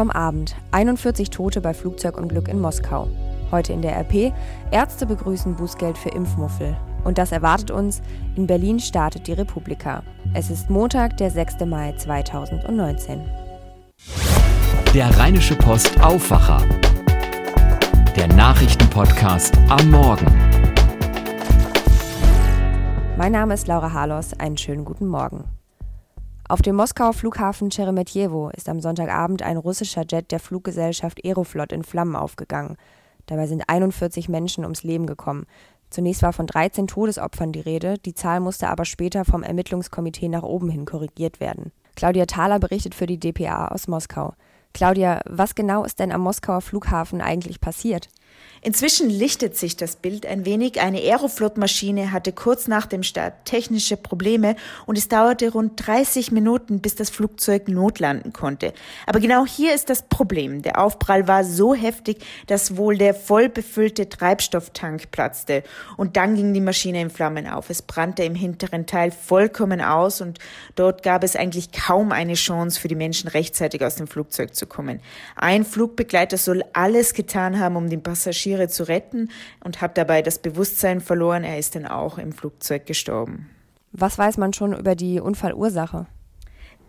[0.00, 0.56] vom Abend.
[0.70, 3.06] 41 Tote bei Flugzeugunglück in Moskau.
[3.50, 4.32] Heute in der RP.
[4.70, 6.74] Ärzte begrüßen Bußgeld für Impfmuffel.
[7.04, 8.00] Und das erwartet uns.
[8.34, 10.02] In Berlin startet die Republika.
[10.32, 11.66] Es ist Montag, der 6.
[11.66, 13.20] Mai 2019.
[14.94, 16.62] Der Rheinische Post Aufwacher.
[18.16, 20.24] Der Nachrichtenpodcast am Morgen.
[23.18, 24.32] Mein Name ist Laura Harlos.
[24.40, 25.59] Einen schönen guten Morgen.
[26.50, 31.84] Auf dem Moskauer Flughafen Sheremetyevo ist am Sonntagabend ein russischer Jet der Fluggesellschaft Aeroflot in
[31.84, 32.76] Flammen aufgegangen.
[33.26, 35.46] Dabei sind 41 Menschen ums Leben gekommen.
[35.90, 40.42] Zunächst war von 13 Todesopfern die Rede, die Zahl musste aber später vom Ermittlungskomitee nach
[40.42, 41.70] oben hin korrigiert werden.
[41.94, 44.34] Claudia Thaler berichtet für die dpa aus Moskau.
[44.74, 48.08] Claudia, was genau ist denn am Moskauer Flughafen eigentlich passiert?
[48.62, 50.80] Inzwischen lichtet sich das Bild ein wenig.
[50.80, 54.54] Eine Aeroflot-Maschine hatte kurz nach dem Start technische Probleme
[54.84, 58.74] und es dauerte rund 30 Minuten, bis das Flugzeug notlanden konnte.
[59.06, 60.60] Aber genau hier ist das Problem.
[60.60, 65.62] Der Aufprall war so heftig, dass wohl der voll befüllte Treibstofftank platzte
[65.96, 67.70] und dann ging die Maschine in Flammen auf.
[67.70, 70.38] Es brannte im hinteren Teil vollkommen aus und
[70.74, 74.66] dort gab es eigentlich kaum eine Chance für die Menschen rechtzeitig aus dem Flugzeug zu
[74.66, 75.00] kommen.
[75.34, 79.28] Ein Flugbegleiter soll alles getan haben, um den Passagier Passagiere zu retten
[79.64, 81.44] und hat dabei das Bewusstsein verloren.
[81.44, 83.50] Er ist dann auch im Flugzeug gestorben.
[83.92, 86.06] Was weiß man schon über die Unfallursache?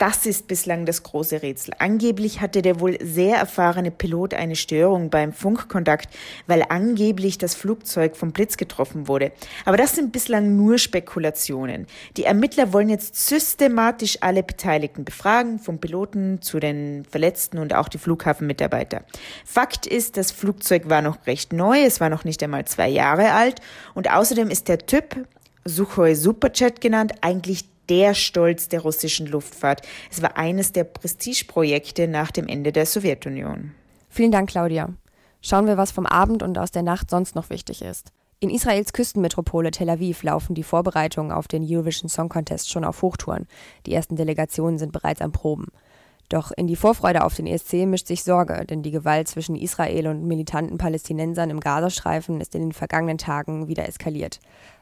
[0.00, 1.74] Das ist bislang das große Rätsel.
[1.78, 6.08] Angeblich hatte der wohl sehr erfahrene Pilot eine Störung beim Funkkontakt,
[6.46, 9.30] weil angeblich das Flugzeug vom Blitz getroffen wurde.
[9.66, 11.86] Aber das sind bislang nur Spekulationen.
[12.16, 17.88] Die Ermittler wollen jetzt systematisch alle Beteiligten befragen, vom Piloten zu den Verletzten und auch
[17.88, 19.04] die Flughafenmitarbeiter.
[19.44, 23.32] Fakt ist, das Flugzeug war noch recht neu, es war noch nicht einmal zwei Jahre
[23.32, 23.60] alt
[23.92, 25.26] und außerdem ist der Typ
[25.66, 29.82] Sukhoi Superjet genannt, eigentlich der Stolz der russischen Luftfahrt.
[30.10, 33.72] Es war eines der Prestigeprojekte nach dem Ende der Sowjetunion.
[34.08, 34.90] Vielen Dank, Claudia.
[35.40, 38.12] Schauen wir, was vom Abend und aus der Nacht sonst noch wichtig ist.
[38.42, 43.02] In Israels Küstenmetropole Tel Aviv laufen die Vorbereitungen auf den Eurovision Song Contest schon auf
[43.02, 43.46] Hochtouren.
[43.84, 45.66] Die ersten Delegationen sind bereits am Proben.
[46.30, 50.06] Doch in die Vorfreude auf den ESC mischt sich Sorge, denn die Gewalt zwischen Israel
[50.06, 54.40] und militanten Palästinensern im Gazastreifen ist in den vergangenen Tagen wieder eskaliert.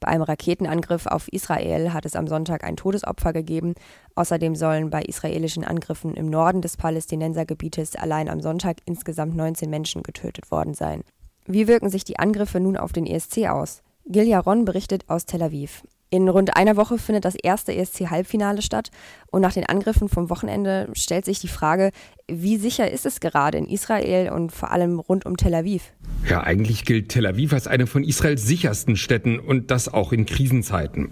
[0.00, 3.74] Bei einem Raketenangriff auf Israel hat es am Sonntag ein Todesopfer gegeben.
[4.14, 10.02] Außerdem sollen bei israelischen Angriffen im Norden des Palästinensergebietes allein am Sonntag insgesamt 19 Menschen
[10.02, 11.02] getötet worden sein.
[11.44, 13.82] Wie wirken sich die Angriffe nun auf den ESC aus?
[14.06, 15.82] Gil Yaron berichtet aus Tel Aviv.
[16.08, 18.90] In rund einer Woche findet das erste ESC-Halbfinale statt
[19.30, 21.90] und nach den Angriffen vom Wochenende stellt sich die Frage,
[22.28, 25.92] wie sicher ist es gerade in Israel und vor allem rund um Tel Aviv?
[26.28, 30.26] Ja, eigentlich gilt Tel Aviv als eine von Israels sichersten Städten und das auch in
[30.26, 31.08] Krisenzeiten.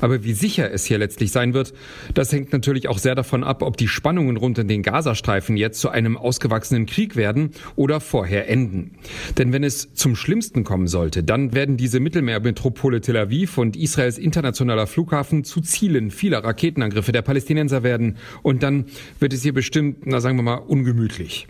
[0.00, 1.72] Aber wie sicher es hier letztlich sein wird,
[2.12, 5.80] das hängt natürlich auch sehr davon ab, ob die Spannungen rund um den Gazastreifen jetzt
[5.80, 8.98] zu einem ausgewachsenen Krieg werden oder vorher enden.
[9.38, 14.18] Denn wenn es zum Schlimmsten kommen sollte, dann werden diese Mittelmeermetropole Tel Aviv und Israels
[14.18, 17.22] internationaler Flughafen zu Zielen vieler Raketenangriffe der
[17.58, 18.16] Palästinenser werden.
[18.42, 18.86] Und dann
[19.18, 21.46] wird es hier bestimmt, na sagen wir mal, ungemütlich.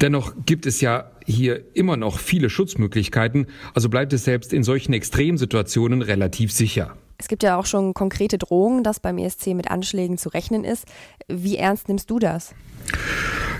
[0.00, 4.92] Dennoch gibt es ja hier immer noch viele Schutzmöglichkeiten, also bleibt es selbst in solchen
[4.92, 6.96] Extremsituationen relativ sicher.
[7.20, 10.86] Es gibt ja auch schon konkrete Drohungen, dass beim ESC mit Anschlägen zu rechnen ist.
[11.28, 12.54] Wie ernst nimmst du das?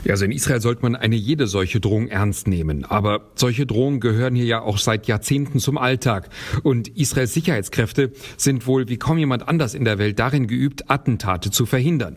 [0.02, 2.86] Ja, also in Israel sollte man eine jede solche Drohung ernst nehmen.
[2.86, 6.30] Aber solche Drohungen gehören hier ja auch seit Jahrzehnten zum Alltag.
[6.62, 11.50] Und Israels Sicherheitskräfte sind wohl wie kaum jemand anders in der Welt darin geübt, Attentate
[11.50, 12.16] zu verhindern.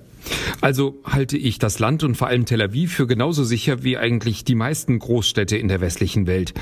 [0.61, 4.45] Also halte ich das Land und vor allem Tel Aviv für genauso sicher wie eigentlich
[4.45, 6.53] die meisten Großstädte in der westlichen Welt.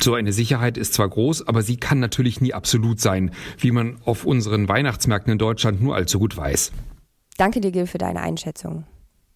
[0.00, 3.96] So eine Sicherheit ist zwar groß, aber sie kann natürlich nie absolut sein, wie man
[4.04, 6.72] auf unseren Weihnachtsmärkten in Deutschland nur allzu gut weiß.
[7.36, 8.84] Danke dir, Gil, für deine Einschätzung.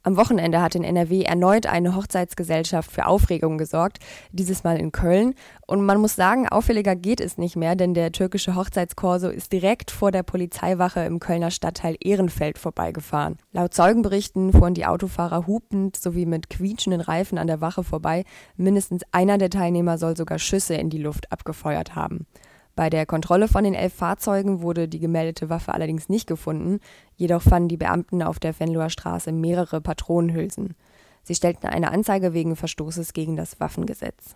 [0.04, 3.98] Am Wochenende hat in NRW erneut eine Hochzeitsgesellschaft für Aufregung gesorgt,
[4.32, 5.34] dieses Mal in Köln.
[5.64, 9.92] Und man muss sagen, auffälliger geht es nicht mehr, denn der türkische Hochzeitskorso ist direkt
[9.92, 13.36] vor der Polizeiwache im Kölner Stadtteil Ehrenfeld vorbeigefahren.
[13.52, 18.24] Laut Zeugenberichten fuhren die Autofahrer hupend sowie mit quietschenden Reifen an der Wache vorbei.
[18.56, 22.26] Mindestens einer der Teilnehmer soll sogar Schüsse in die Luft abgefeuert haben.
[22.74, 26.80] Bei der Kontrolle von den elf Fahrzeugen wurde die gemeldete Waffe allerdings nicht gefunden,
[27.16, 30.74] jedoch fanden die Beamten auf der Venloer Straße mehrere Patronenhülsen.
[31.22, 34.34] Sie stellten eine Anzeige wegen Verstoßes gegen das Waffengesetz.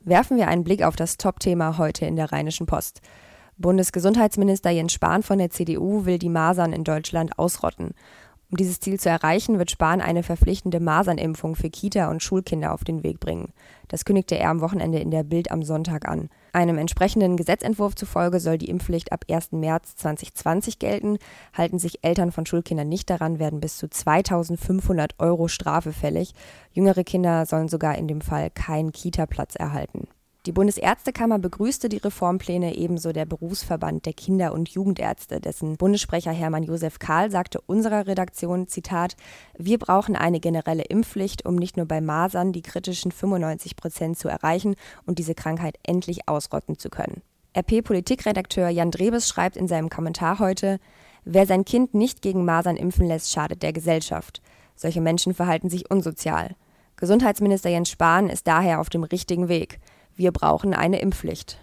[0.00, 3.02] Werfen wir einen Blick auf das Top-Thema heute in der Rheinischen Post.
[3.58, 7.94] Bundesgesundheitsminister Jens Spahn von der CDU will die Masern in Deutschland ausrotten.
[8.50, 12.84] Um dieses Ziel zu erreichen, wird Spahn eine verpflichtende Masernimpfung für Kita- und Schulkinder auf
[12.84, 13.52] den Weg bringen.
[13.88, 16.28] Das kündigte er am Wochenende in der Bild am Sonntag an.
[16.54, 19.52] Einem entsprechenden Gesetzentwurf zufolge soll die Impfpflicht ab 1.
[19.52, 21.16] März 2020 gelten.
[21.54, 26.34] Halten sich Eltern von Schulkindern nicht daran, werden bis zu 2500 Euro Strafe fällig.
[26.72, 30.08] Jüngere Kinder sollen sogar in dem Fall keinen Kita-Platz erhalten.
[30.44, 36.64] Die Bundesärztekammer begrüßte die Reformpläne, ebenso der Berufsverband der Kinder- und Jugendärzte, dessen Bundessprecher Hermann
[36.64, 39.14] Josef Kahl sagte unserer Redaktion, Zitat,
[39.56, 44.26] wir brauchen eine generelle Impfpflicht, um nicht nur bei Masern die kritischen 95 Prozent zu
[44.26, 44.74] erreichen
[45.06, 47.22] und diese Krankheit endlich ausrotten zu können.
[47.56, 50.80] RP-Politikredakteur Jan Drebes schreibt in seinem Kommentar heute,
[51.24, 54.42] wer sein Kind nicht gegen Masern impfen lässt, schadet der Gesellschaft.
[54.74, 56.56] Solche Menschen verhalten sich unsozial.
[56.96, 59.78] Gesundheitsminister Jens Spahn ist daher auf dem richtigen Weg.
[60.14, 61.58] Wir brauchen eine Impfpflicht.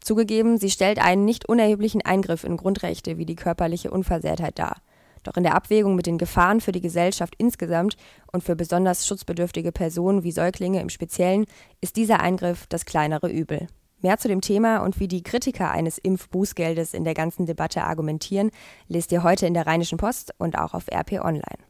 [0.00, 4.76] Zugegeben, sie stellt einen nicht unerheblichen Eingriff in Grundrechte wie die körperliche Unversehrtheit dar.
[5.22, 7.96] Doch in der Abwägung mit den Gefahren für die Gesellschaft insgesamt
[8.30, 11.46] und für besonders schutzbedürftige Personen wie Säuglinge im Speziellen
[11.80, 13.68] ist dieser Eingriff das kleinere Übel.
[14.02, 18.50] Mehr zu dem Thema und wie die Kritiker eines Impfbußgeldes in der ganzen Debatte argumentieren,
[18.86, 21.64] lest ihr heute in der Rheinischen Post und auch auf RP Online.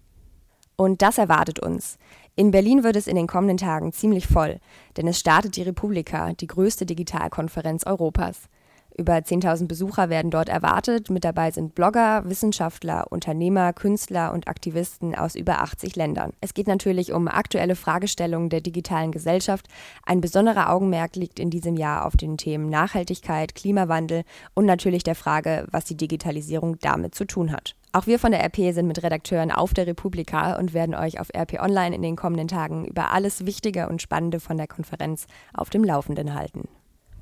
[0.75, 1.99] Und das erwartet uns.
[2.37, 4.59] In Berlin wird es in den kommenden Tagen ziemlich voll,
[4.97, 8.49] denn es startet die Republika, die größte Digitalkonferenz Europas.
[8.97, 11.11] Über 10.000 Besucher werden dort erwartet.
[11.11, 16.33] Mit dabei sind Blogger, Wissenschaftler, Unternehmer, Künstler und Aktivisten aus über 80 Ländern.
[16.41, 19.69] Es geht natürlich um aktuelle Fragestellungen der digitalen Gesellschaft.
[20.05, 25.17] Ein besonderer Augenmerk liegt in diesem Jahr auf den Themen Nachhaltigkeit, Klimawandel und natürlich der
[25.17, 27.77] Frage, was die Digitalisierung damit zu tun hat.
[27.95, 31.29] Auch wir von der RP sind mit Redakteuren auf der Republika und werden euch auf
[31.33, 35.71] RP Online in den kommenden Tagen über alles Wichtige und Spannende von der Konferenz auf
[35.71, 36.67] dem Laufenden halten.